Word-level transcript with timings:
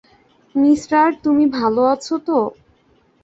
Mister, 0.55 1.05
তুমি 1.23 1.45
ভালো 1.57 1.81
আছ 1.85 2.07
তো? 2.27 2.37